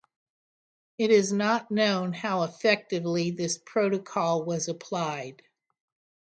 It 0.97 1.11
is 1.11 1.31
not 1.31 1.69
known 1.69 2.11
how 2.13 2.41
effectively 2.41 3.29
this 3.29 3.59
protocol 3.63 4.43
was 4.43 4.67
applied. 4.67 5.43